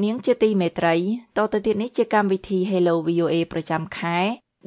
[0.00, 0.96] អស់លោកអ្នកនាងជាទីមេត្រី
[1.38, 4.18] តទៅទៀតនេះជាកម្មវិធី Hello VOA ប្រចាំខែ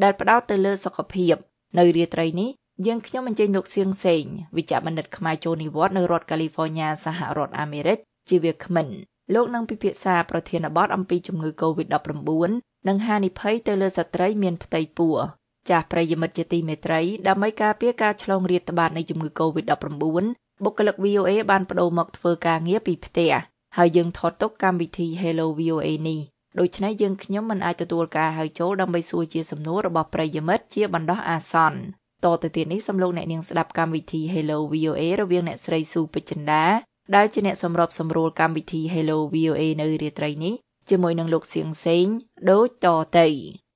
[0.04, 1.36] ដែលផ្ដោតទៅលើសុខភាព
[1.78, 2.50] នៅរាត្រីនេះ
[2.86, 4.24] យើងខ្ញុំអញ្ជើញលោកសៀងសេង
[4.58, 7.98] វិជ្ជបណ្ឌិតខ្មែរចូលនិវត្តន៍នៅរដ្ឋកាលីហ្វ័រញ៉ាសហរដ្ឋអាមេរិក
[8.30, 8.88] ជាវាគ្មិន
[9.34, 12.52] លោកនឹងពិភាក្សាប្រធានបទអំពីជំងឺ Covid-19
[12.88, 15.16] និងហានិភ័យទៅលើស្ត្រីមានផ្ទៃពោះ
[15.70, 19.94] ចាស់ប្រិយមិត្តជាទីមេត្រីដើម្បីការពារការឆ្លងរាតត្បាតនៃជំងឺ Covid-19
[20.64, 23.34] បុគ្គលិក VOA បានបដូរមកធ្វើការងារពីផ្ទះ
[23.78, 26.22] ហើយយើងថតទុកកម្មវិធី Hello VOA នេះ
[26.60, 31.80] ដូច្នេះយើងខ្ញុំមិនអាចទទួលការហៅចូលដើម្បីសួរជាសំណួររបស់ប្រិយមិត្តជាបណ្ដោះអាសន្ន
[32.26, 36.64] តទៅទៀតនេះសំលោកអ្នកនាងស្ដាប់កម្មវិធី Hello VOA រវាងអ្នកស្រីស៊ូពេជ្ជន្តា
[37.16, 40.54] ដែលជាអ្នកសម្របសម្រួលកម្មវិធី Hello VOA នៅរាត្រីនេះ
[40.90, 42.06] ជាមួយនឹងលោកសៀងសេង
[42.52, 43.28] ដូចតទៅ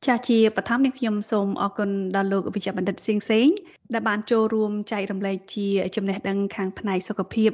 [0.05, 3.47] ចាស់ជាបឋមនេះខ្ញុំសូមអរគុណដល់លោកវិជ្ជបណ្ឌិតសៀងសេង
[3.93, 7.49] ដែលបានចូលរួមចែករំលែកជាចំណេះដឹងខាងផ្នែកសុខភាព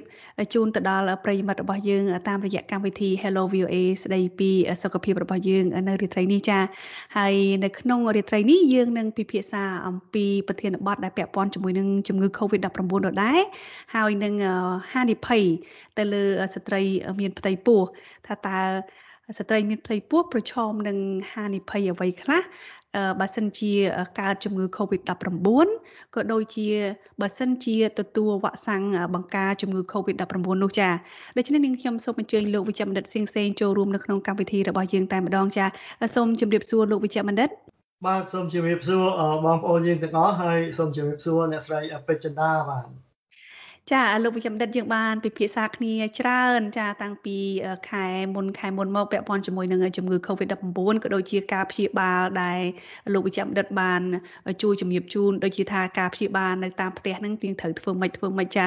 [0.53, 4.51] ជូនទៅដល់ប្រិយមិត្តរបស់យើងតាមរយៈកម្មវិធី Hello VOA ស្ដីពី
[4.83, 6.59] សុខភាពរបស់យើងនៅរាត្រីនេះចា
[7.17, 13.41] ហើយនៅក្នុងរាត្រីនេះយើងនឹងពិភាក្សាអំពីប្រធានបទដែលពាក់ព័ន្ធជាមួយនឹងជំងឺ Covid-19 ដដែល
[13.95, 14.33] ហើយនឹង
[14.93, 15.43] ហានិភ័យ
[15.97, 16.81] ទៅលើស្ត្រី
[17.19, 17.81] មានផ្ទៃពោះ
[18.27, 18.59] ថាតើ
[19.37, 20.97] ស្ត្រីមានផ្ទៃពោះប្រឈមនឹង
[21.33, 22.41] ហានិភ័យអ្វីខ្លះ
[23.19, 23.71] បើសិនជា
[24.19, 25.67] កើតជំងឺ Covid-19
[26.15, 26.67] ក៏ដូចជា
[27.21, 30.89] បើសិនជាទទួលវ៉ាក់សាំងបង្ការជំងឺ Covid-19 នោះចា
[31.37, 35.65] ដូច្នេះនាងខ្ញុំសូមអញ្ជើញលោកវិជ្ជបណ្ឌិតសៀងសេងចូលរួមនៅក្នុងកម្មវិធីរបស់យើងតែម្ដងចា
[36.15, 37.49] សូមជម្រាបសួរលោកវិជ្ជបណ្ឌិត
[38.05, 39.03] បាទសូមជម្រាបសួរ
[39.45, 43.02] បងប្អូនយើងទាំងអស់ហើយសូមជម្រាបសួរអ្នកស្រីពេជ្រចន្ទាបាទ
[43.91, 47.37] ចាលោកវិជ្ជបណ្ឌិតយើងបានពិភាក្សាគ្នាច្រើន ចាតាំងពី
[47.89, 52.59] ខែមុនខែមុនមកពាក់ព័ន្ធជាមួយនឹងជំងឺ Covid-19 ក៏ដូចជាការព្យាបាលដែល
[53.13, 54.01] លោកវិជ្ជបណ្ឌិតបាន
[54.61, 58.65] ជួយជំរាបជូនដូចជាថាការព្យាបាលនៅតាមផ្ទះហ្នឹងទៀងត្រូវធ្វើម៉េចធ្វើម៉េចចា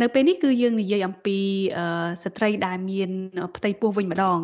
[0.00, 1.38] នៅពេលនេះគឺយើងនិយាយអំពី
[2.22, 3.10] ស្ត្រីដែលមាន
[3.56, 4.38] ផ្ទៃពោះវិញម្ដង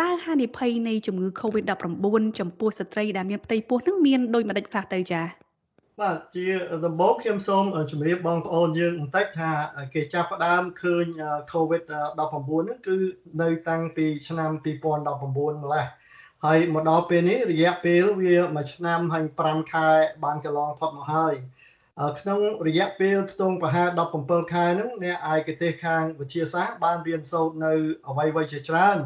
[0.00, 5.45] តើហានិភ័យនៃជំងឺ Covid-19 ចំពោះស្ត្រីដែលមានផ្ទៃពោះនឹងមានដូចម្ដេចខ្លះទៅចា៎
[6.02, 6.46] បាទជា
[6.86, 9.50] ដំបូងខ្ញុំសូមជម្រាបបងប្អូនយើងបន្តិចថា
[9.94, 11.06] គេចាប់ផ្ដើមឃើញ
[11.52, 12.96] COVID-19 ហ្នឹងគឺ
[13.42, 14.50] នៅតាំងពីឆ្នាំ
[15.04, 15.86] 2019ម្លេះ
[16.44, 19.88] ហើយមកដល់ពេលនេះរយៈពេលវាមួយឆ្នាំហើយ5ខែ
[20.24, 21.34] បានកន្លងផុតមកហើយ
[22.20, 23.88] ក្នុងរយៈពេលខ្ទង់ប្រហែល
[24.20, 27.72] 17ខែហ្នឹងអ្នកឯកទេសខាងវិទ្យាសាស្ត្របានរៀនសូត្រនៅ
[28.06, 28.98] អវ័យវ័យជាច្រើន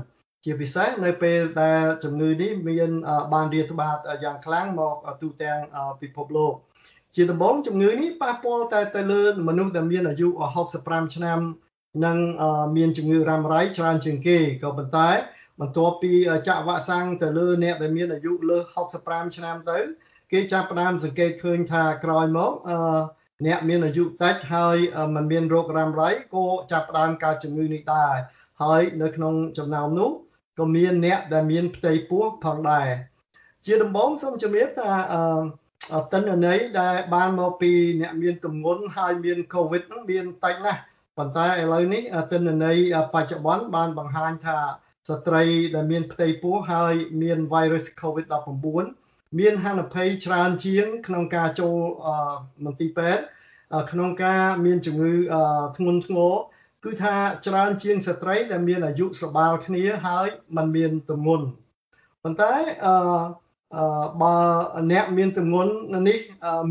[0.45, 2.91] ជាពិសេសនៅពេលដែលជំងឺនេះមាន
[3.35, 5.61] បានរាតត្បាតយ៉ាងខ្លាំងមកទូទាំង
[6.03, 6.55] ពិភពលោក
[7.15, 10.29] ជាដំបូងជំងឺនេះប៉ះពាល់តែទៅលើមនុស្សដែលមានអាយុ
[10.71, 11.41] 65ឆ្នាំ
[12.05, 12.19] និង
[12.77, 15.11] មានជំងឺរ៉ាំរ៉ៃច្រើនជាងគេក៏ប៉ុន្តែ
[15.61, 16.13] បន្ទាប់ពី
[16.49, 18.63] ចាក់វ៉ាក់សាំងទៅលើអ្នកដែលមានអាយុលើស
[19.01, 19.79] 65ឆ្នាំទៅ
[20.33, 22.53] គេចាប់ផ្ដើមសង្កេតឃើញថាក្រោយមក
[23.47, 24.77] អ្នកមានអាយុតិចហើយ
[25.15, 28.15] มันមានរោគរ៉ាំរ៉ៃក៏ចាប់ផ្ដើមកើតជំងឺនេះដែរ
[28.63, 30.11] ហើយនៅក្នុងចំណោមនោះ
[30.59, 32.89] ក៏មានអ្នកដែលមានផ្ទៃពោះផងដែរ
[33.65, 35.43] ជាដំបូងសូមជម្រាបថាអឺ
[36.13, 40.81] តិន្នន័យដែលបានមកពីអ្នកមានទម្ងន់ហើយមានកូវីដហ្នឹងមានតិចណាស់
[41.17, 42.03] ប៉ុន្តែឥឡូវនេះ
[42.33, 42.77] តិន្នន័យ
[43.15, 44.59] បច្ចុប្បន្នបានបង្ហាញថា
[45.09, 48.87] ស្ត្រីដែលមានផ្ទៃពោះហើយមាន virus COVID-19
[49.39, 51.77] មានហានិភ័យច្រើនជាង ក្នុងការចូល
[52.65, 53.25] មន្ទីរពេទ្យ
[53.93, 55.15] ក្នុងការមានជំងឺ
[55.77, 56.35] ធ្ងន់ធ្ងរ
[56.85, 57.15] គឺថា
[57.47, 61.47] ច្រើនជាងស្ត្រីដែលមានអាយុស្របាលគ្នាហើយมันមានទម្ងន់
[62.23, 62.53] ប៉ុន្តែ
[62.85, 62.95] អឺ
[64.23, 64.37] បើ
[64.93, 65.73] អ្នកមានទម្ងន់
[66.09, 66.19] នេះ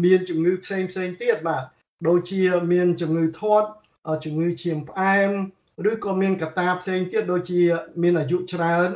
[0.06, 1.64] មានជំងឺផ្សេងផ្សេងទៀតបាទ
[2.08, 3.70] ដូចជាមានជំងឺធាត់
[4.26, 5.32] ជំងឺឈាមផ្អែម
[5.92, 7.62] ឬក៏មានកត្តាផ្សេងទៀតដូចជា
[8.02, 8.90] មានអាយុច្រើន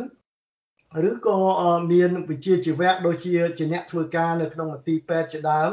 [1.10, 1.40] ឬក៏
[1.92, 5.72] មានវិជាជីវៈដូចជាជាអ្នកធ្វើការនៅក្នុងមន្ទីរពេទ្យជាដើម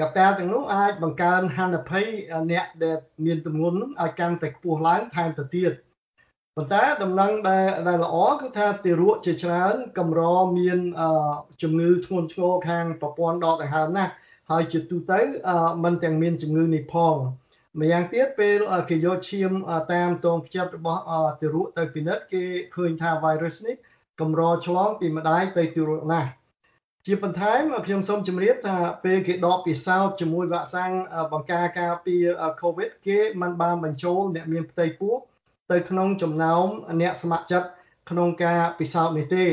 [0.00, 2.06] កត្តាទាំងនោះអាចបង្កើនហានិភ័យ
[2.50, 5.72] អ្នកដែលមានទម្ងន់ឲ្យកាន់តែខ្ពស់ឡើងថែមទៅទៀត
[6.58, 10.22] ប៉ុន្តែដំណឹងដែលដែលល្អគឺថាទារកជាច្រើនកម្រ
[10.58, 10.78] មាន
[11.62, 14.12] ជំងឺធ្ងន់ធ្ងរខាងប្រព័ន្ធដកដង្ហើមណាស់
[14.50, 15.20] ហើយជាទូទៅ
[15.84, 17.14] มันទាំងមានជំងឺនេះផង
[17.80, 18.58] ម្យ៉ាងទៀតពេល
[18.90, 19.50] គេយកឈាម
[19.94, 21.02] តាមតងភ្ជាប់របស់
[21.40, 22.44] ទារកទៅពិនិត្យគេ
[22.74, 23.76] ឃើញថា virus នេះ
[24.20, 26.28] កម្រឆ្លងពីម្ដាយទៅទារកណាស់
[27.06, 30.92] ជាបន្ថែមខ្ញុំសូមជម្រាបថាពេលគេដកពិសោធន៍ជាមួយវ៉ាក់សាំង
[31.32, 32.24] បង្ការការពារ
[32.60, 35.16] COVID គេមិនបានបញ្ចូលអ្នកមានផ្ទៃពោះ
[35.72, 36.66] ទៅក្នុងចំណោម
[37.00, 37.68] អ្នកស្ម័គ្រចិត្ត
[38.10, 39.46] ក្នុងការពិសោធន៍នេះទេ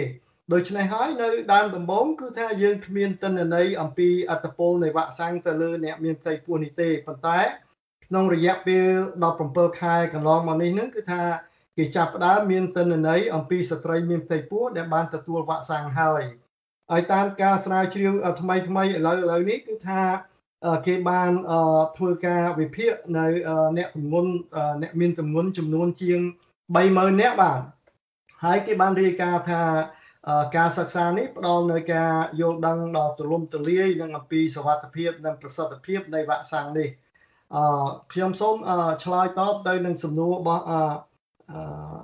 [0.54, 7.39] ដូច្នេះហើយនៅដើមដំបូងគឺថាយើងគ្មានទិន្នន័យអំពីអត្តពលនៃវ៉ាក់សាំងទៅលើអ្នកមានផ្ទៃពោះនេះទេប៉ុន្តែ
[8.06, 8.88] ក្នុងរយៈពេល
[9.33, 11.24] 17ខែកន្លងមកនេះហ្នឹងគឺថា
[11.77, 16.24] គេចាប់ផ្ដើមមានទិន្នន័យអំពីស្ត្រីមានផ្ទៃពោះដែលបានទទួលវ៉ាក់សាំងហើយ
[16.92, 20.01] ហើយតាមការស្រាវជ្រាវថ្មីថ្មីឥឡូវឥឡូវនេះគឺថា
[20.86, 21.31] គេបាន
[21.98, 23.25] ធ្វើការវិភាគនៅ
[23.77, 24.31] អ្នកទម្ងន់
[24.81, 26.19] អ្នកមានទម្ងន់ចំនួនជាង
[26.75, 29.62] 30000នាក់បាទហហើយគេបានរាយការណ៍ថា
[30.57, 32.12] ការសិក្សានេះផ្ដល់នូវការ
[32.42, 36.89] យល់ដឹងដ៏ទូលំទូលាយនឹងអំពីសវត្ថភាពនិងប្រសិទ្ធភាពនៃវ៉ាក់សាំងនេះ
[37.56, 38.56] អឺខ្ញុំសូម
[39.04, 40.80] ឆ្លើយតបទៅនឹងសំណួររបស់អឺ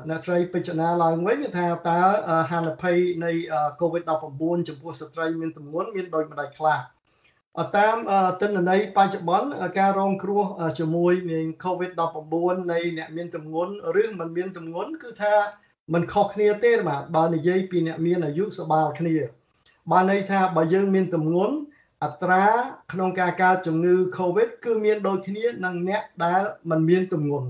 [0.09, 1.99] អ្នកស្រីពេជ្រណាឡើងវិញថាតើ
[2.51, 3.31] ហានិភ័យនៃ
[3.81, 6.79] COVID-19 ចំពោះស្ត្រីមានទម្ងន់មានដូចម្ដេចខ្លះ
[7.77, 7.97] តាម
[8.41, 9.49] ទិន្នន័យបច្ចុប្បន្ន
[9.79, 10.43] ការរងគ្រោះ
[10.79, 15.33] ជាមួយនឹង COVID-19 នៃអ្នកមានទម្ងន់ឬមិនមានទម្ងន់គឺថា
[15.93, 19.15] มันខុសគ្នាទេបាទបើនិយាយពីអ្នកមានអាយុសបាលគ្នា
[19.91, 21.55] បានន័យថាបើយើងមានទម្ងន់
[22.03, 22.45] អត្រា
[22.91, 27.49] ក្នុងការកើតជំងឺ Covid គឺមានដូចគ្នានឹងអ្នកដែលមិនមានទម្ងន់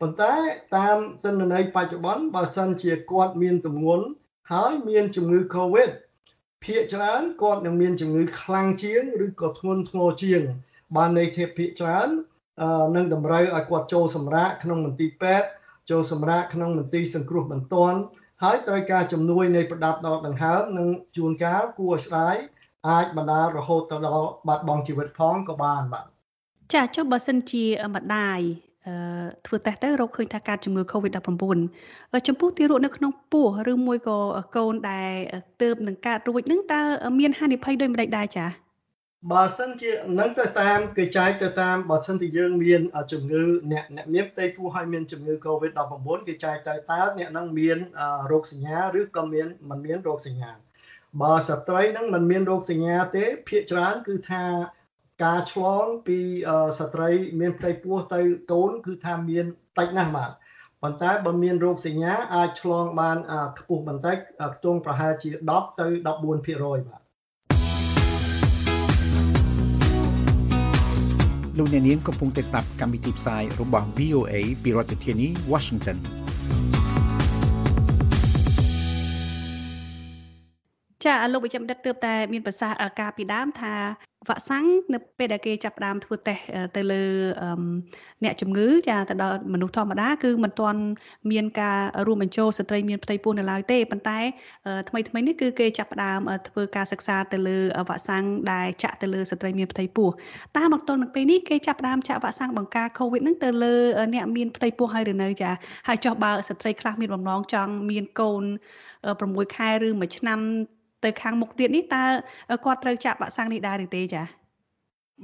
[0.00, 0.34] ប៉ុន្តែ
[0.76, 4.04] តាមទិន្នន័យបច្ចុប្បន្នបើសិនជាគាត់មានទម្ងន់
[4.52, 5.90] ហើយមានជំងឺ Covid
[6.64, 10.42] ភាគច្រើនគាត់នឹងមានជំងឺខ្លាំងជាងឬក៏ធ្ងន់ធ្ងរជាង
[10.96, 12.08] បានន័យថាភាគច្រើន
[12.96, 15.48] នឹងតម្រូវឲ្យគាត់ចូលសម្រាកក្នុងមន្ទីរពេទ្យ
[15.90, 17.98] ចូលសម្រាកក្នុងមន្ទីរសង្គ្រោះបន្ទាន់
[18.42, 22.36] ហើយត្រូវការជំនួយនៃប្រដាប់ដកដង្ហើមនិងជួនកាលគួរស្ដាយ
[22.88, 26.06] អាចបណ្ដាលរហូតទៅដល់បាត់បង់ជីវិតផងក៏បានបាទ
[26.74, 27.64] ចាចុះបើសិនជា
[27.94, 28.71] ម្ដាយអឺ
[29.46, 31.18] ធ្វើតេស្តទៅរកឃើញថាកើតជំងឺ Covid-19
[32.28, 34.18] ចំពោះទារកនៅក្នុងពោះឬមួយក៏
[34.56, 35.12] កូនដែល
[35.62, 36.80] ទើបនឹងកើតរួចនឹងតើ
[37.18, 38.50] មានហានិភ័យដូចម្ដេចដែរចា៎
[39.30, 42.80] បើសិនជានឹងទៅតាមគេចែកទៅតាមបើសិនជាយើងមាន
[43.12, 43.42] ជំងឺ
[43.72, 47.78] អ្នកអ្នកមានផ្ទៃពោះហើយមានជំងឺ Covid-19 គេចែកទៅតើអ្នកនឹងមាន
[48.30, 50.50] រោគសញ្ញាឬក៏មានមិនមានរោគសញ្ញា
[51.22, 54.42] បើស្ត្រីនឹងមិនមានរោគសញ្ញាទេភាគច្រើនគឺថា
[55.20, 56.18] ការឆ្លងពី
[56.78, 57.10] ស្ត្រី
[57.40, 58.20] មានផ្ទៃពោះទៅ
[58.52, 59.44] កូនគឺថាមាន
[59.78, 60.30] តិចណាស់បាទ
[60.82, 63.18] ប៉ុន្តែបើមានរោគសញ្ញាអាចឆ្លងបាន
[63.58, 64.16] ខ្ពស់បន្តិច
[64.54, 67.02] ខ្ទង់ប្រហែលជា10ទៅ14%បាទ
[71.58, 75.96] លោកអ្នកនាងកំពុងតែស្ដាប់កម្មវិធីផ្សាយរបស់ VOA ពីរដ្ឋធានី Washington
[81.04, 83.74] ចាលោកវិជ្ជបណ្ឌិតទើបតែមានប្រសាសន៍ការពីដើមថា
[84.28, 84.64] វ៉ាក់សាំង
[84.94, 86.42] នៅពេលដែលគេចាប់ផ្ដើមធ្វើតេស្ត
[86.76, 87.02] ទៅលើ
[88.24, 90.80] អ្នកជំងឺចាទៅដល់មនុស្សធម្មតាគឺមិនទាន់
[91.30, 94.18] មានការរួមបញ្ចូលស្ត្រីមានផ្ទៃពោះនៅឡើយទេប៉ុន្តែ
[94.88, 97.58] ថ្មីថ្មីនេះគឺគេចាប់ផ្ដើមធ្វើការសិក្សាទៅលើ
[97.88, 100.08] វ៉ាក់សាំងដែលចាក់ទៅលើស្ត្រីមានផ្ទៃពោះ
[100.56, 103.74] តាមមកទល់នឹងពេលនេះគេចាប់ផ្ដើមចាក់វ៉ាក់សាំងបង្ការ COVID នឹងទៅលើ
[104.14, 105.50] អ្នកមានផ្ទៃពោះហើយឬនៅចា
[105.88, 108.42] ហើយចុះបើស្ត្រីខ្លះមានបំណងចង់មានកូន
[108.98, 110.40] 6ខែឬ1ឆ្នាំ
[111.04, 112.04] ទៅខាងមុខទៀតនេះតើ
[112.64, 114.42] គាត់ត្រូវចាក់វ៉ាក់សាំងនេះដែរឬទេចា៎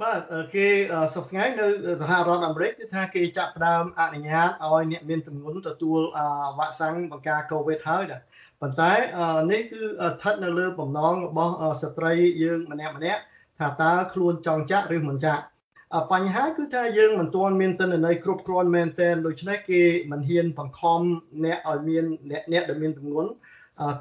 [0.01, 0.21] បាទ
[0.55, 0.67] គេ
[1.15, 1.67] សុខថ្ងៃនៅ
[2.01, 5.99] សហរដ្ឋអាមេរិកគឺថាគេចាក់ផ្ដើមអនុញ្ញាតឲ្យអ្នកមានទម្ងន់ទទួល
[6.57, 8.21] វ៉ាក់សាំងបង្ការ COVID ហើយដែរ
[8.61, 8.91] ប៉ុន្តែ
[9.51, 9.81] នេះគឺ
[10.11, 13.21] ស្ថិតនៅលើបំណងរបស់ស្ត្រីយើងម្នាក់ម្នាក់
[13.59, 15.43] ថាតើខ្លួនចង់ចាក់ឬមិនចាក់
[16.11, 20.99] បញ្ហាគឺថាយើងមិនទាន់មានទិន្នន័យគ្រប់គ្រាន់មែនទែនដូច្នេះគេមិនហ៊ានបង្ខំ
[21.45, 23.31] អ្នកឲ្យមានអ្នកអ្នកដែលមានទម្ងន់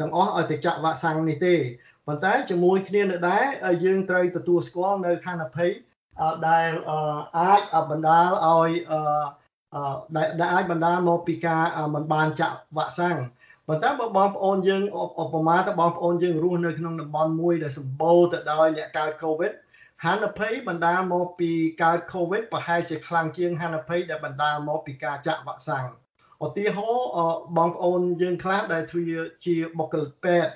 [0.01, 1.55] ទាំងអស់ឲ្យទៅចាក់វ៉ាក់សាំងនេះទេ
[2.07, 3.45] ប៉ុន្តែជាមួយគ្នានៅដែរ
[3.85, 5.71] យើងត្រូវទទួលស្គាល់នៅហានិភ័យ
[6.49, 6.71] ដែល
[7.39, 8.71] អាចបណ្ដាលឲ្យ
[10.17, 11.65] ដែលអាចបណ្ដាលមកពីការ
[11.95, 13.19] មិនបានចាក់វ៉ាក់សាំង
[13.69, 14.83] ប៉ុន្តែបើបងប្អូនយើង
[15.23, 19.53] ឧបមាទៅបងប្អូនយើងរស់នៅក្នុងតំបន់មួយដែលសម្បូរទៅដោយអ្នកកើត COVID
[20.05, 21.51] ហានិភ័យបណ្ដាលមកពី
[21.83, 25.87] កើត COVID ប្រហែលជាខ្លាំងជាងហានិភ័យដែលបណ្ដាលមកពីការចាក់វ៉ាក់សាំង
[26.47, 27.09] ឧទាហរណ៍
[27.57, 29.05] បងប្អូនយើងខ្លះដែលធ្វើ
[29.45, 30.53] ជាបុគ្គលិកពេទ្យ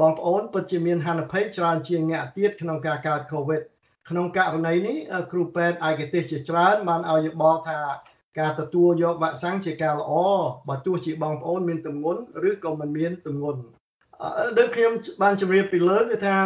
[0.00, 3.62] បងប្អូនពិតជាមានហានិភ័យច្រើនជាងអ្នកទៀតក្នុងការកើត COVID
[4.08, 4.96] ក្នុងករណីនេះ
[5.32, 7.78] គ្រូពេទ្យឯកទេសជាច្រើនបានឲ្យយោបល់ថា
[8.38, 10.12] ការទទួលយកវ៉ាក់សាំងជាការល្អ
[10.68, 13.60] បើទោះជាបងប្អូនមានទម្ងន់ឬក៏មិនមានទម្ងន់
[14.58, 16.36] ដូចខ្ញុំបានជម្រាបពីលើគឺថា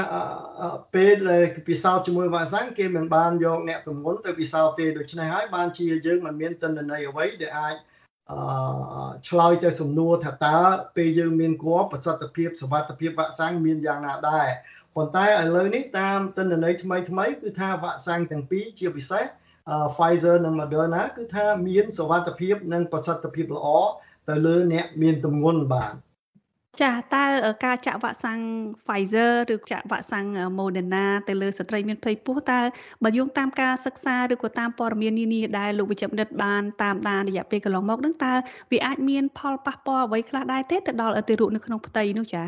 [0.95, 7.92] ពេលដែលពិសោធន៍ជាមួយវ៉ាក់សាំងគេមិនបានយកអ្នកទម្ងន់ទៅពិសោធន៍ទេដូច្នេះហើយបានជាយើងមិនមានទិន្នន័យអ្វីដែលអាចអឺ
[9.29, 10.59] ឆ្លើយទៅសំណួរថាតើ
[10.97, 14.49] ពេលយើងមានគបប្រសិទ្ធភាពសវត្ថភាពវ៉ាក់សាំងមានយ៉ាងណាដែរ
[14.95, 19.25] ប៉ុន្តែឥឡូវនេះតាមទិន្នន័យថ្មីថ្មីគឺថាវ៉ាក់សាំងទាំងពីរជាពិសេស
[19.95, 23.69] Pfizer និង Moderna គឺថាមានសវត្ថភាពនិងប្រសិទ្ធភាពល្អ
[24.29, 25.93] ទៅលើអ្នកមានទម្ងន់បាទ
[26.81, 27.25] ចាតើ
[27.65, 28.41] ការចាក់វ៉ាក់សាំង
[28.87, 30.27] Pfizer ឬចាក់វ៉ាក់សាំង
[30.59, 32.61] Moderna ទៅលើស្ត្រីមានភ័យពោះតើ
[33.05, 38.35] បើយោងតាមការសិក្សាឬក៏តាមព័ត៌មាននានាដែលលោកវិជ្ជបណ្ឌិតបានតាមដានរយៈពេលកន្លងមកនឹងតើ
[38.73, 42.43] វាអាចមានផលប៉ះពាល់អ្វីខ្លះដែរទេទៅដល់ទារកនៅក្នុងផ្ទៃនោះចា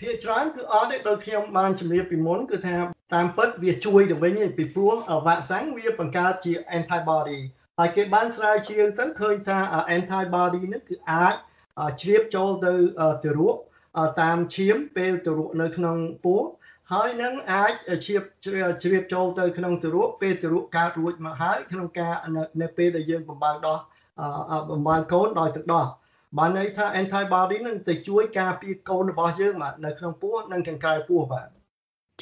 [0.00, 2.76] ភាគច្រើនគឺអត់ទេដូចខ្ញុំបានជម្រាបពីមុនគឺថា
[3.14, 4.94] តាមពិតវាជួយទៅវិញពីព្រោះ
[5.26, 7.40] វ៉ាក់សាំងវាបង្កើតជា antibody
[7.78, 9.58] ហើយគេបានស្រាវជ្រាវទៅឃើញថា
[9.96, 11.34] antibody នេះគឺអាច
[12.00, 12.74] ជ្រាបចូលទៅ
[13.24, 13.56] ទារក
[14.20, 16.42] តាមឈាមពេលទារកនៅក្នុងពោះ
[16.92, 17.72] ហើយនឹងអាច
[18.04, 22.14] ជ្រាបជ្រាបចូលទៅក្នុងទារកពេលទារកកើតរួចមកហើយក្នុងការ
[22.62, 23.78] នៅពេលដែលយើងបំបើកដោះ
[24.70, 25.86] បំបើកកូនដោយទឹកដោះ
[26.38, 31.48] បានន័យថា antibody នឹងទៅជួយការពារកូនរបស់យើងបាទនៅក្នុងពោះនិងខាងក្រៅពោះបាទ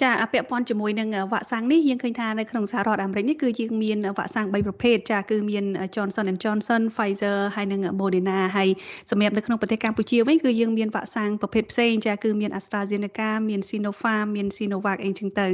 [0.02, 8.68] ចាពាក់ព័ន្ធជាមួយនឹងវ៉ាក់សាំងនេះយើងឃើញថានៅក្នុងសហរដ្ឋអាមេរិកនេះគឺយើងមានវ៉ាក់សាំង3ប្រភេទចាគឺមាន Johnson and Johnson Pfizer ហើយនិង Moderna ហើយ
[9.10, 15.46] សម្រាប់នៅក្នុងប្រទេសកម្ពុជាវិញគឺយើងមានវ៉ាក់សាំងប្រភេទផ្សេងចាគឺមាន AstraZeneca មាន Sinopharm មាន Sinovac អីចឹងទៅ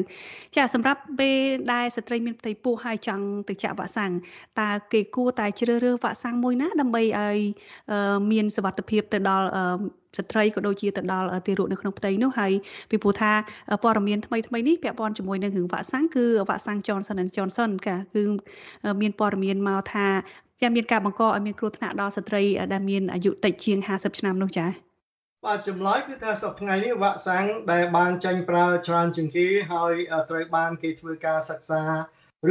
[0.56, 1.38] ចាសម្រាប់ពេល
[1.72, 4.12] ដែលស្ត្រីមានផ្ទៃពោះហើយចង់ទៅចាក់វ៉ាក់សាំង
[4.61, 7.38] តើគេគួរតែជ្រើសរើសវ៉ាក់សាំងមួយណាដើម្បីឲ្យ
[8.32, 9.49] មានសុវត្ថិភាពទៅដល់
[10.16, 12.52] ស្ត្រីក៏ដូចជាទៅដល់ទារកនៅក្នុងផ្ទៃនោះហើយ
[12.90, 13.33] ពីព្រោះថា
[13.83, 18.23] ព័ត៌មានថ្មីថ្មីនេះពាក់ព័ន្ធជាមួយនឹងរឿងវ៉ាក់សាំងគឺវ៉ាក់សាំង Johnson and Johnson កាគឺ
[19.00, 20.07] មានព័ត៌មានមកថា
[20.61, 22.42] ចាមានការបង្កឲ្យមានគ្រោះថ្នាក់ដល់ស្ត្រី
[22.73, 24.71] ដែលមានអាយុតិចជាង50ឆ្នាំនោះចា៎
[25.47, 29.92] បាទចម្លើយគឺថាសប្តាហ៍នេះវ៉ាក់សាំងដែលបានចាញ់ប្រើច្រើនជាងគេហើយ
[30.31, 31.83] ត្រូវបានគេធ្វើការសិក្សា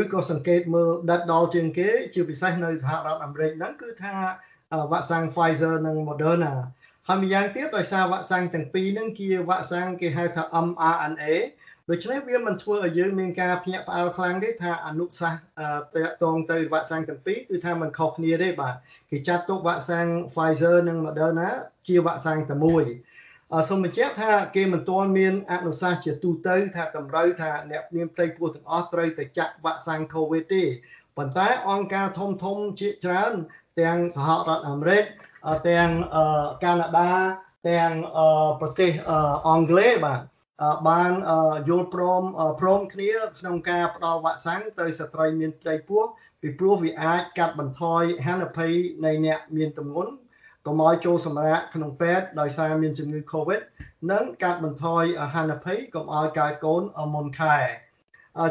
[0.02, 4.16] ឬក៏សង្កេតមើលដិតដល់ជាងគេ ជាពិសេសនៅសហរដ្ឋអាមេរិកហ្នឹងគឺថា
[4.92, 6.54] វ៉ាក់សាំង Pfizer និង Moderna
[7.12, 11.32] ហើយម្យ៉ាងទៀតដោយសារវ៉ាក់សាំងទាំងពីរហ្នឹងជាវ៉ាក់សាំងគេហៅថា mRNA
[11.90, 15.42] ដូច្នេះវាមិនធ្វើឲ្យយើងមានការភ្ញាក់ផ្អើលខ្លាំងទេថាអនុសាសន៍
[15.96, 18.76] តកតងទៅវ៉ាក់សាំងទាំងពីរគឺថាมันខុសគ្នាទេបាទ
[19.12, 21.50] គេចាត់ទុកវ៉ាក់សាំង Pfizer និង Moderna
[21.88, 22.84] ជាវ៉ាក់សាំងតែមួយ
[23.70, 30.64] សូមបញ្ជាក់ថាគេមិនទាន់មានអនុសាសន៍ជាទូទៅ ថាតម្រូវថាអ្នកមានផ្ទៃពោះទាំងអស់ត្រូវតែចាក់វ៉ាក់សាំង COVID ទេ
[31.18, 33.34] ប៉ុន្តែអង្គការធំធំជាច្រើន
[33.80, 35.06] ទាំងសហរដ្ឋអាមេរិក
[35.70, 35.90] ទាំង
[36.64, 37.12] កាណាដា
[37.70, 37.92] ទាំង
[38.62, 38.92] ប្រទេស
[39.48, 40.22] អង់គ្លេសបាទ
[40.90, 41.12] បាន
[41.70, 42.24] យល់ព្រម
[42.62, 46.04] ព្រមគ្នាក្នុងការផ្ដល់វ៉ាក់សាំងទៅស្ត្រីមានផ្ទៃពោះ
[46.42, 48.72] ពីព្រោះវាអាចកាត់បន្ថយហានិភ័យ
[49.06, 50.12] នៃអ្នកមានទម្ងន់
[50.66, 53.62] កុំឲ្យចូលសម្រាកក្នុងពេទ្យដោយសារមានជំងឺ Covid
[54.12, 56.84] និងកាត់បន្ថយហានិភ័យកុំឲ្យកើតកូន
[57.16, 57.58] មុនខែ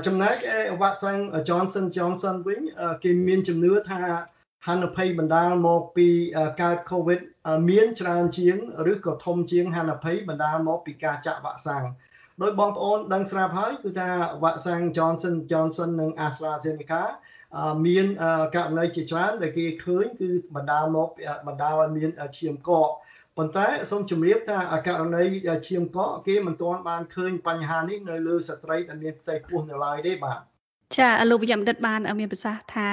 [0.06, 0.36] ចំណែក
[0.80, 1.18] វ៉ាក់សាំង
[1.48, 2.60] Johnson Johnson វិញ
[3.04, 4.00] គេមានជំនឿថា
[4.66, 6.08] ហានិភ័យបណ្ដាលមកពី
[6.62, 7.20] កើត COVID
[7.70, 8.56] មានច្រើនជាង
[8.92, 11.84] ឬក៏ធំជាងហានិភ័យបណ្ដាលមកពីការចាក់វ៉ាក់សាំង
[12.42, 14.10] ដោយបងប្អូនដឹងស្រាប់ហើយគឺថា
[14.42, 17.02] វ៉ាក់សាំង Johnson Johnson និង AstraZeneca
[17.86, 18.06] មាន
[18.56, 21.08] ករណីជាច្រើនដែលគេឃើញគឺបណ្ដាលមក
[21.46, 22.88] បណ្ដាលឲ្យមានឈាមកក
[23.36, 25.24] ប៉ុន្តែសូមជម្រាបថាករណី
[25.68, 30.40] ឈាមកកគេមិនទាន់បានឃើញបញ្ហានេះនៅលើស្ត្រីដែលមានផ្ទៃពោះនៅឡើយទេបាទ
[30.96, 32.88] ចាលោកវិជ្ជបណ្ឌិតបានមានប្រសាសន៍ថា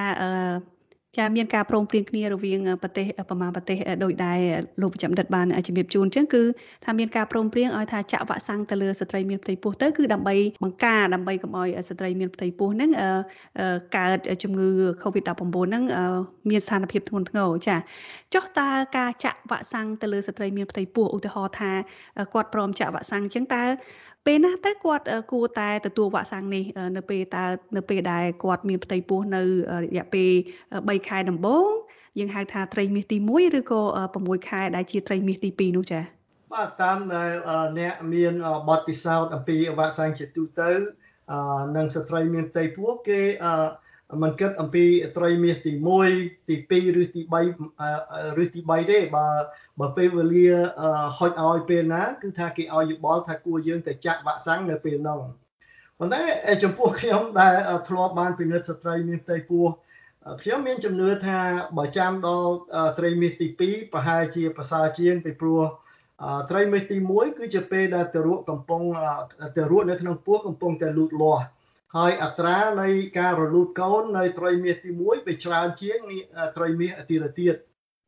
[1.17, 4.39] ចាមានការព្រមព្រៀងគ្នារវាងប្រទេសប្រមាណប្រទេសដោយដែល
[4.81, 6.43] លោកប្រចាំដិតបានជំរាបជូនអញ្ចឹងគឺ
[6.85, 12.91] ថាមានការព្រមព្រៀងឲ្យថាចាក់វ៉ាក់សាំងទៅលើស្ត្រីមានផ្ទៃពោះទៅគឺដើម្បីបង្ការដើម្បីកុំឲ្យស្ត្រីមានផ្ទៃពោះហ្នឹង
[13.97, 14.69] កើតជំងឺ
[15.03, 15.83] Covid-19 ហ្នឹង
[16.49, 17.75] មានស្ថានភាពធ្ងន់ធ្ងរចា
[18.33, 21.71] ចុះតើការចាក់វ៉ាក់សាំងទៅលើស្ត្រីមានផ្ទៃពោះឧទាហរណ៍ថា
[22.33, 23.63] គាត់ព្រមចាក់វ៉ាក់សាំងអញ្ចឹងតើ
[24.27, 26.63] ពេលណាទៅគាត់គួរតែទទួលវ៉ាក់សាំងនេះ
[26.97, 27.45] នៅពេលតើ
[27.77, 29.41] នៅពេលដែលគាត់មានផ្ទៃពោះនៅ
[29.83, 30.31] រយៈពេល
[30.71, 31.69] 3ខែដំបូង
[32.19, 33.81] យើងហៅថាត្រីមាសទី1ឬក៏
[34.15, 36.03] 6ខែដែលជាត្រីមាសទី2នោះចា៎
[36.53, 37.31] បាទតាមដែល
[37.79, 38.33] អ្នកមាន
[38.69, 40.71] បទពិសោធន៍អំពីវ៉ាក់សាំងជាទូទៅ
[41.77, 43.21] និងស្ត្រីមានផ្ទៃពោះគេ
[44.21, 44.85] មិនគិតអំពី
[45.17, 45.71] ត្រីមាសទី
[46.11, 49.27] 1ទី2ឬទី3ឬទី3ទេបើ
[49.79, 50.47] បើពេលវេលា
[51.17, 55.19] ហុចឲ្យពេលណាគឺថាគេឲ្យយោបល់ថាគួរយើងទៅចាក់វ៉ាក់សាំងនៅពេលនោះ
[55.99, 56.21] ប៉ុន្តែ
[56.63, 57.53] ចំពោះខ្ញុំដែល
[57.87, 59.65] ធ្លាប់បានពិនិត្យស្ត្រីមានផ្ទៃពោះ
[60.41, 61.39] ខ្ញុំមានជំនឿថា
[61.77, 62.51] បើចាំដល់
[62.99, 65.61] ត្រីមាសទី2ប្រហែលជាប្រសើរជាងពីព្រោះ
[66.51, 68.81] ត្រីមាសទី1គឺជាពេលដែលទារកកំពុង
[69.57, 71.43] ទារកនៅក្នុងពោះកំពុងតែលូតលាស់
[71.95, 72.89] ហើយអត្រានៃ
[73.19, 75.99] ការរលូតកូននៅត្រីមាសទី1វាច្រើនជាង
[76.57, 77.55] ត្រីមាសទីទៀត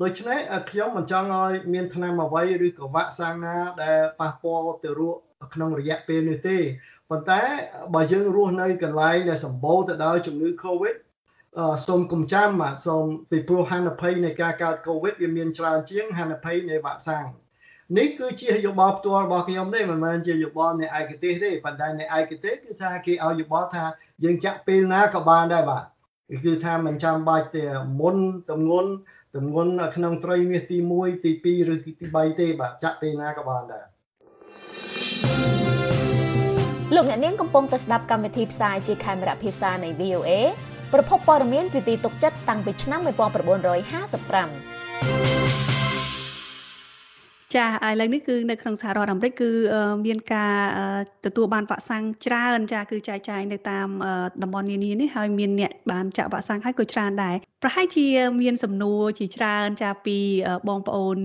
[0.02, 5.18] ដូច្នេះខ្ញុំមិនចង់ឲ្យមានថ្នាំអ្វីឬក៏វ៉ាក់សាំងណាដែលប៉ះពាល់ទៅរក
[5.54, 6.58] ក្នុងរយៈពេលនេះទេ
[7.10, 7.42] ប៉ុន្តែ
[7.94, 10.96] បើយើងរស់នៅកន្លែងដែលសម្បូរទៅដោយជំងឺ Covid
[11.88, 17.26] សូមកុំចាំបាទសូមពីព្រោះហានិភ័យនៃការកើត Covid វាមានច្រើនជាងហានិភ័យនៃវ៉ាក់សាំង
[17.98, 23.84] នេះគឺជាយោបល់ផ្ទាល់របស់ខ្ញុំទេមិនមែនជាយោបល់នៃឯកទេសទេប៉ុន្តែនៃឯកទេសគឺថាគេឲ្យយោបល់ថា
[24.24, 25.84] យើងចាក់ពេលណាក៏បានដែរបាទ
[26.46, 27.64] គឺថាមិនចាំបាច់ទេ
[28.00, 28.18] មុន
[28.52, 28.90] តំងន់
[29.38, 33.86] តំងន់ក្នុងត្រីមាសទី1ទី2ឬទី3ទេបាទចាក់ពេលណាក៏បានដែរ
[36.96, 40.32] លោកអ្នកនាងកំពុងតែស្ដាប់កម្មវិធីផ្សាយជាខេមរៈភាសានៃ VOA
[40.94, 43.00] ប្រភពព័ត៌មានជាទីទុកចិត្តតាំងពីឆ្នាំ
[45.36, 45.39] 1955
[47.56, 49.50] ចាឥឡូវនេះគឺនៅក្នុងសហរដ្ឋអាមេរិកគឺ
[50.06, 50.56] មានការ
[51.26, 53.88] ទទួលបានវ៉ាក់សាំងច្រើនចាគឺចែកចាយនៅតាម
[54.42, 58.08] តំបន់នានានេះហើយមានអ្នកបានចាក់វ៉ាក់សាំងហើយក៏ច្រើនដែរប្រហែលជា
[58.42, 60.18] មានសំណួរជាច្រើនចាពី
[60.68, 61.18] បងប្អូន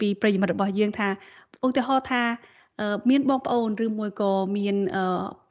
[0.00, 1.08] ពីប្រិយមិត្តរបស់យើងថា
[1.66, 2.22] ឧទាហរណ៍ថា
[3.10, 4.76] មានបងប្អូនឬមួយក៏មាន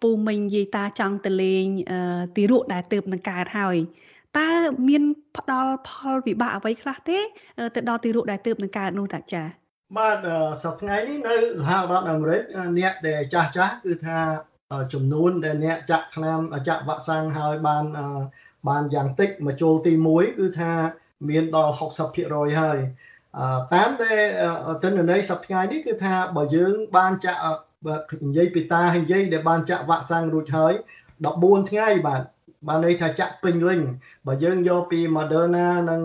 [0.02, 1.66] ពូមីងយាយតាចង់ទៅលេង
[2.36, 3.78] ទីរក់ដែលទៅនឹងកើតហើយ
[4.38, 4.50] តើ
[4.88, 5.04] មាន
[5.38, 7.18] ផ្ដល់ផលវិបាកអ្វីខ្លះទេ
[7.76, 9.44] ទៅដល់ទីរក់ដែលទើបនឹងកើតនោះតាចា
[9.98, 10.18] បាទ
[10.64, 12.42] សប្តាហ៍នេះនៅសហរដ្ឋអាមេរិក
[12.78, 14.20] អ្នកដែលចាស់ចាស់គឺថា
[14.94, 17.86] ចំនួនដែលអ្នកចាក់ថ្នាំចាក់វ៉ាក់សាំងហើយបាន
[18.70, 20.72] បានយ៉ាងតិចមកចូលទី1គឺថា
[21.30, 21.74] មានដល់
[22.16, 22.80] 60%ហើយ
[23.74, 24.20] តាមដែល
[24.84, 27.42] ទិន្នន័យសប្តាហ៍នេះគឺថាបើយើងបានចាក់
[28.26, 30.74] និយាយពីតាហើយនិយាយដែលបានចាក់វ៉ាក់សាំងរួចហើយ
[31.22, 32.22] 14ថ្ងៃបាទ
[32.68, 33.82] បានន័យថាចាក់ពេញលេញ
[34.28, 36.02] បើយើងយកពី Moderna និង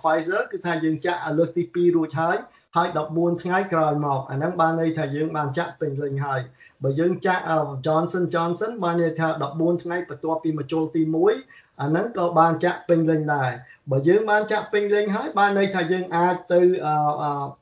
[0.00, 2.38] Pfizer គឺថាយើងចាក់លើកទី2រួចហើយ
[2.76, 6.40] ហើយ14ថ្ងៃក្រោយមកអាហ្នឹងបានន័យថាយើងបានចាក់ពេញលេញហើយ
[6.82, 7.42] បើយើងចាក់
[7.86, 11.02] Johnson Johnson បានន័យថា14ថ្ងៃបន្ទាប់ពីមកចូលទី
[11.40, 13.50] 1អាហ្នឹងក៏បានចាក់ពេញលេញដែរ
[13.90, 16.60] បើយើងបានចាក់ពេញលេញហើយបានន័យថាយើងអាចទៅ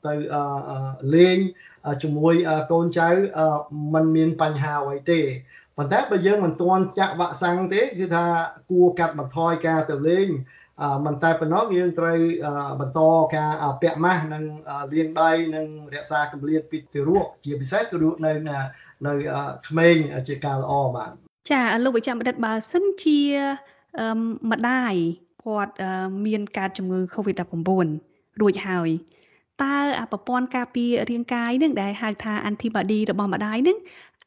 [0.06, 0.14] ទៅ
[1.14, 1.38] លេង
[2.02, 2.34] ជាមួយ
[2.72, 3.08] កូនចៅ
[3.94, 5.20] มันមានបញ្ហាអ្វីទេ
[5.76, 8.24] ប៉ុន្តែបើយើងមិនទាន់ចាក់វ៉ាក់សាំងទេគឺថា
[8.70, 10.28] គួរកាត់បន្ថយការទៅលេង
[11.06, 12.18] មិនតែប៉ុណ្ណោះយើងត្រូវ
[12.80, 13.00] បន្ត
[13.36, 14.42] ការពាក់ម៉ាស់និង
[14.92, 18.32] លាងដៃនិងរក្សាកម្រិតពីទារកជាពិសេសទារកនៅ
[19.06, 19.12] នៅ
[19.68, 19.96] ក្មេង
[20.28, 21.10] ជាការល្អបាទ
[21.50, 23.20] ចាលោកវិជ្ជបណ្ឌិតបើសិនជា
[24.50, 24.94] ម្ដាយ
[25.44, 25.74] គាត់
[26.26, 27.70] មានការជំងឺ Covid-19
[28.40, 28.90] រួចហើយ
[29.62, 29.76] តើ
[30.12, 33.78] ប្រព័ន្ធការពាររាងកាយនឹងដែលហៅថា antibody របស់ម្ដាយនឹង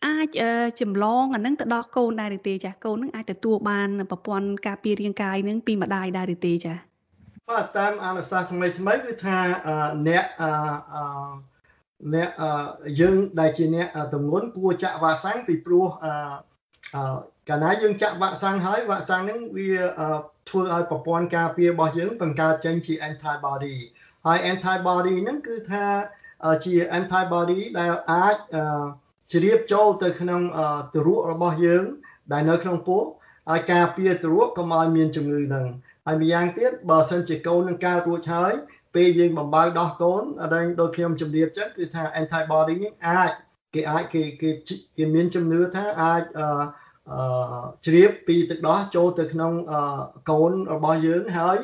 [0.06, 0.28] អាច
[0.82, 6.82] ចម្លងអានឹងទៅដល់កូនដែរឬទេចាស់កូននឹងអាចទទួលបានប្រព័ន្ធការពាររាងកាយនឹងពីម្ដាយដែរឬទេចាស់
[7.50, 9.38] បាទតាមអនុសាសន៍ថ្មីថ្មីគឺថា
[10.08, 10.26] អ្នក
[12.14, 12.30] អ្នក
[13.00, 15.88] យើងដែលជាអ្នកតំងន់គួរចាក់វ៉ាក់សាំងពីព្រោះ
[17.50, 19.70] កាលណាយើងចាក់វ៉ាក់សាំងហើយវ៉ាក់សាំងហ្នឹងវា
[20.50, 23.78] ធ្វើឲ្យប្រព័ន្ធការពាររបស់យើងបង្កើតចេញជា antibody
[24.26, 25.86] ហើយ antibody ហ្នឹងគឺថា
[26.64, 28.38] ជា antibody ដែលអាច
[29.34, 30.42] ជ្រាបចូលទៅក្នុង
[30.94, 31.84] ទារករបស់យើង
[32.32, 33.04] ដែលនៅក្នុងពោះ
[33.52, 35.68] ឲ្យការពារទារកកុំឲ្យមានជំងឺហ្នឹង
[36.06, 38.54] ហើយម្យ៉ាងទៀតបើសិនជាកូននឹងកើតរួចហើយ
[38.96, 43.32] ពេលយើងបំបើដោះកូនអដែងដូចខ្ញុំជម្រាបចឹងគឺថា antibody នេះអាច
[43.74, 44.50] គេអាចគេគេ
[44.98, 46.48] គេមានជំនឿថាអាចអឺ
[47.86, 49.54] ជ្រាបពីទឹកដោះចូលទៅក្នុង
[50.32, 51.58] កូនរបស់យើងហើយ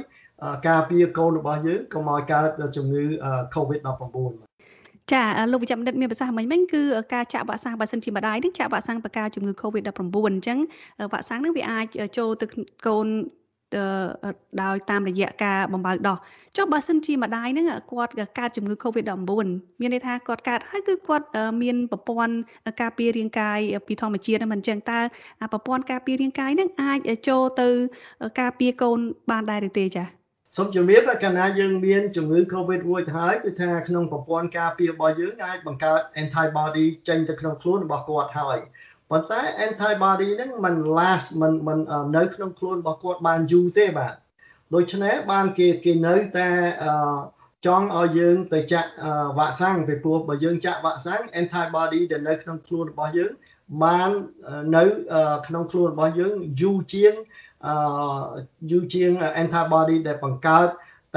[0.67, 3.03] ការពារកូនរបស់យើងកុំឲ្យកើតជំងឺ
[3.55, 4.48] COVID-19
[5.13, 6.82] ចាលោកវិជ្ជបណ្ឌិតមានប្រសាសន៍មិញមិញគឺ
[7.13, 10.58] ការចាក់វ៉ាក់សាំងបើសិនជាម្ដាយនឹងចាក់វ៉ាក់សាំងបង្ការជំងឺ Covid-19 អញ្ចឹង
[11.12, 11.86] វ៉ាក់សាំងនឹងវាអាច
[12.17, 12.45] ចូលទៅ
[12.88, 13.08] កូន
[14.62, 16.17] ដោយតាមរយៈការបំបើដោះ
[16.58, 19.48] ចុះបើសិនជាម្ដាយនឹងគាត់កើតជំងឺ Covid-19
[19.80, 21.26] មានន័យថាគាត់កើតហើយគឺគាត់
[21.62, 22.34] មានប្រព័ន្ធ
[22.82, 25.00] ការពាររាងកាយពីធម្មជាតិមិនអញ្ចឹងតើ
[25.54, 27.69] ប្រព័ន្ធការពាររាងកាយនឹងអាចចូលទៅ
[28.39, 29.00] ការពារកូន
[29.32, 30.18] បានដែរឬទេចា៎
[30.57, 38.59] សូមជំរាបថាកាលណាយើងមានជំងឺ Covid រួចហើយគឺថាក្នុងប្រព័ន្ធការពាររបស់យើងអាចបង្កើត antibody ចេញទៅក្នុងខ្លួនរបស់គាត់ហើយ
[39.11, 41.78] ប៉ុន្តែ antibody ហ្នឹងมัน last มันมัน
[42.16, 44.14] នៅក្នុងខ្លួនរបស់គាត់បានយូរទេបាទ
[44.74, 46.48] ដូច្នេះបានគេគេនៅតែ
[47.66, 48.90] ចង់ឲ្យយើងទៅចាក់
[49.38, 53.33] វ៉ាក់សាំងពីព្រោះបើយើងចាក់វ៉ាក់សាំង antibody ដែលនៅក្នុងខ្លួនរបស់យើង
[53.85, 54.11] បាន
[54.76, 54.85] នៅ
[55.46, 57.14] ក្នុងខ្លួនរបស់យើងយូរជាង
[57.47, 57.47] អឺ
[58.72, 60.67] យូរជាង antibody ដែលបង្កើត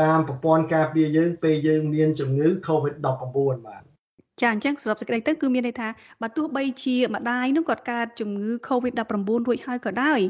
[0.01, 3.05] តាមប្រព័ន្ធការពារយើងពេលយើងមានជំងឺ COVID-19
[3.67, 3.83] បាទ
[4.41, 5.89] ចាអញ្ចឹងសរុបសេចក្តីទៅគឺមានន័យថា
[6.23, 10.21] បើទោះបីជាម្ដាយនោះគាត់កើតជំងឺ Covid-19 រួចហើយក៏ដោយ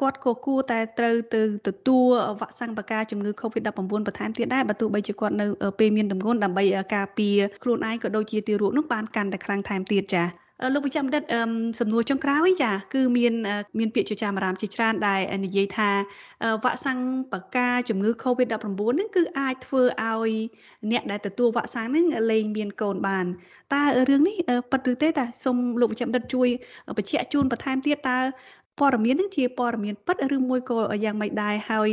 [0.00, 2.06] គាត់ក៏គួរតែត្រូវទៅទទួល
[2.40, 5.46] វ៉ាក់សាំងបកាជំងឺ Covid-19 បន្ថែមទៀតដែរបើទោះបីជាគាត់នៅ
[5.78, 10.24] ពេលមានទម្ងន់ដើម្បីការពារខ្លួនឯងក៏ដូចជាទារកនោះបានកាន់តែខ្លាំងថែមទៀតចា
[10.74, 11.22] លោកវិជ្ជបណ្ឌិត
[11.80, 13.34] សំណួរចុងក្រោយចាគឺមាន
[13.78, 15.90] មានពាក្យចចាមអារាមជាច្រើនដែលនិយាយថា
[16.64, 16.98] វ៉ាក់សាំង
[17.32, 20.32] បកាជំងឺ Covid-19 ហ្នឹងគឺអាចធ្វើឲ្យ
[20.90, 23.26] អ្នកដែលទទួលវ៉ាក់សាំងហ្នឹងលែងមានកូនបាន
[23.74, 24.36] តើរឿងនេះ
[24.70, 26.48] ពិតឬទេតាសូមលោកវិជ្ជបណ្ឌិតជួយ
[26.96, 28.18] បញ្ជាក់ជូនបន្ថែមទៀតតើ
[28.78, 31.88] ព័ត៌មាននឹងជាព័ត៌មានពិតឬមួយក៏យ៉ាងម៉េចដែរហើយ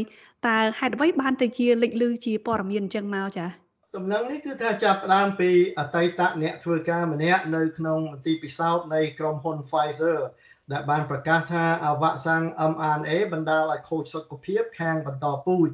[0.48, 10.19] តើហេតុអ្វីបានទៅជាលេចលឺជាព័ត៌មានអញ្ចឹងមកចា៎ ដំណឹងនេះគឺថាចាប់ផ្ដើមពីអតីតអ្នកធ្វើការម្នាក់នៅក្នុងមន្ទីរពិសោធន៍នៃក្រុមហ៊ុន Pfizer
[10.73, 11.65] ដែលបានប្រកាសថា
[12.03, 15.69] វ៉ាក់សាំង mRNA បណ្ដាលឲ្យខូចសុខភាពខាងបន្តពូជ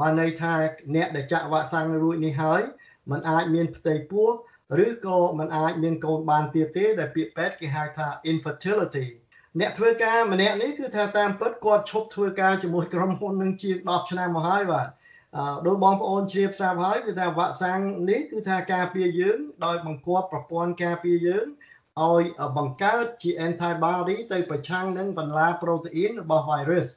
[0.00, 0.54] បានន័យថា
[0.94, 2.62] អ្នកដែលចាក់វ៉ាក់សាំងរួចនេះហើយ
[3.10, 4.28] มันអាចមានផ្ទៃពោះ
[4.84, 9.06] ឬក៏มันអាចមានកូនបានទៀតទេដែលពាក្យពេទ្យគេហៅថា infertility
[9.60, 14.88] អ្នកធ្វើការម្នាក់នេះគឺថាតាមពិតគាត់ឈប់ធ្វើការជាមួយក្រុមហ៊ុននឹងជាង10ឆ្នាំមកហើយបាទ
[15.67, 21.45] ដោយបងប្អូនជ្រាបស្រាប់ហើយគឺថាវ៉ាក់សាំងនេះគឺថាការពារយើង ដោយបង្គាប់ប្រព័ន្ធការពារយើង
[22.01, 22.23] ឲ្យ
[22.57, 26.87] បង្កើតជា antibody ទៅប្រឆាំងនឹងបន្លាប្រូតេអ៊ីនរបស់ virus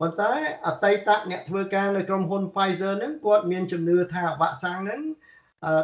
[0.00, 0.32] ប៉ុន្តែ
[0.66, 5.02] អតីតអ្នកធ្វើការនៅក្រុមហ៊ុន Pfizer ហ្នឹងគាត់មានជំនឿថាវ៉ាក់សាំងហ្នឹង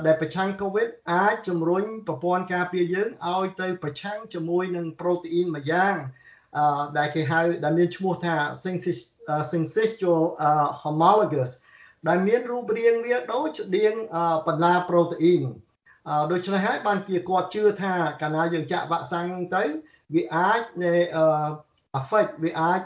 [0.07, 5.97] ដែលប្រឆាំង COVID អាចជំរុញប្រព័ន្ធការពារយើងឲ្យទៅប្រឆាំងជាមួយនឹងប្រូតេអ៊ីនមួយយ៉ាង
[6.99, 8.35] ដែលគេហៅដែលមានឈ្មោះថា
[9.51, 10.21] syncytial
[10.83, 11.53] homologous
[12.09, 13.95] ដែលមានរូបរាងវាដូចស្តៀង
[14.47, 15.43] បណ្ដាប្រូតេអ៊ីន
[16.33, 19.65] ដូច្នេះហើយបានជាគាត់ជឿថាកាលណាយើងចាក់វ៉ាក់សាំងទៅ
[20.15, 20.95] វាអាចនៃ
[21.99, 22.81] affect វាអាច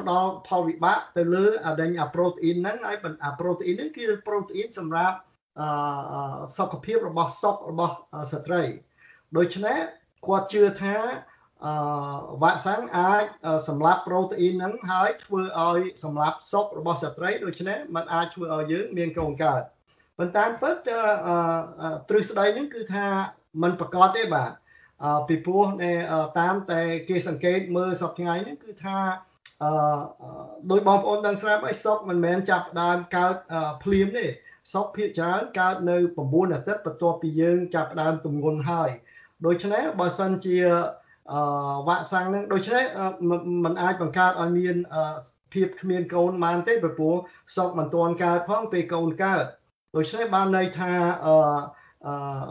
[0.00, 5.16] ផ្ដល់ផលវិបាកទៅលើអាដេញអាប្រូតអ៊ីនហ្នឹងហើយអាប្រូតអ៊ីនហ្នឹងគឺប្រូតអ៊ីនសម្រាប់
[6.56, 7.94] សុខភាពរបស់សុខរបស់
[8.32, 8.62] ស្ត្រី
[9.36, 9.78] ដូច្នេះ
[10.26, 10.96] គាត់ជឿថា
[11.65, 11.73] អឺ
[12.41, 13.23] វ៉ាក់សាំងអាច
[13.67, 19.61] សម្លាប់ប្រូតេអ៊ីនហ្នឹងហើយធ្វើឲ្យសម្លាប់សុខរបស់ស្ត្រីដូច្នេះมันអាចធ្វើឲ្យយើងមានកូនកើត
[20.17, 20.75] ប៉ុន្តែពិត
[22.09, 23.05] ទ្រឹស្ដីហ្នឹងគឺថា
[23.61, 24.51] มันប្រកាសទេបាទ
[25.27, 25.65] ពីព្រោះ
[26.39, 28.97] តាមតែគេសង្កេតមើលសប្តាហ៍នេះគឺថា
[29.63, 29.71] អឺ
[30.71, 33.35] ដោយបងប្អូនដឹងស្រាប់អីសុកមិនមែនចាប់ដើមកើត
[33.83, 34.25] ភ្លាមទេ
[34.73, 38.89] សុកភាគច្រើនកើតនៅ9អាទិត្យបន្ទាប់ពីយើងចាប់ដើមទម្ងន់ហើយ
[39.45, 41.01] ដូច្នេះបើសិនជាអឺ
[41.87, 42.85] វ៉ាក់សាំងនឹងដូច្នេះ
[43.65, 44.75] มันអាចបង្កើតឲ្យមាន
[45.53, 47.15] ភាពគ្មានកូនបានទេព្រោះ
[47.57, 49.45] សុកមិនទាន់កើតផងពេលកូនកើត
[49.95, 50.91] ដូច្នេះបានន័យថា
[51.25, 51.33] អឺ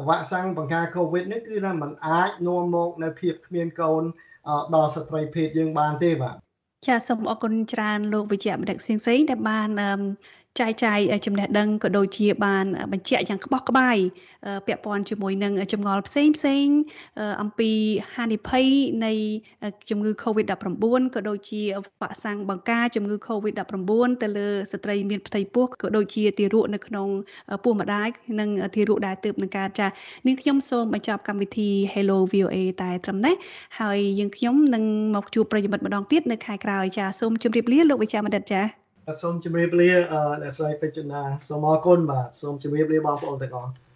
[0.09, 4.03] វ៉ាក់សាំងបង្ការកូវីដនេះគឺថាมันអាចនាំមកនៅភាពគ្មានកូន
[4.75, 6.37] ដល់ស្ត្រីភេទយើងបានទេបាទ
[6.87, 9.69] ចាសសូមអរគុណច្រើនលោកវិជ្ជបណ្ឌិតសៀងសេងដែលបាន
[10.60, 13.98] ចែកចាយចំណេះដឹងក៏ដូចជាបានបញ្ជាក់យ៉ាងក្បោះក្បាយ
[14.68, 16.66] ពាក់ព័ន្ធជាមួយនឹងចម្ងល់ផ្សេងផ្សេង
[17.42, 17.72] អំពី
[18.16, 18.66] ហានិភ័យ
[19.06, 19.14] នៃ
[19.90, 20.84] ជំងឺ Covid-19
[21.16, 21.62] ក៏ដូចជា
[22.02, 27.08] វ៉ាក់សាំងបង្ការជំងឺ Covid-19 ទៅលើស្ត្រីមានផ្ទៃពោះក៏ដូចជាទារកនៅក្នុង
[27.64, 28.08] ពោះម្ដាយ
[28.40, 29.94] និងទារកដែលទើបនឹងកើតចាស់
[30.28, 33.36] នាងខ្ញុំសូមបញ្ចប់កម្មវិធី Hello VOA តែត្រឹមនេះ
[33.80, 34.84] ហើយយើងខ្ញុំនឹង
[35.16, 38.85] មកជួបប្រិយមិត្តម្ដងទៀតនៅខែក្រោយចាសូមជម្រាបលាលោកវិជ្ជាបណ្ឌិតចា
[39.22, 39.92] សូមជម្រាបលា
[40.42, 43.72] អ្នកស្រីពេជ្រណាសូមអរគុណបាទសូមជម្រាបលាបងប្អូនទាំងអស់